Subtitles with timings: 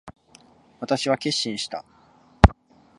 [0.79, 1.85] 私は決心した。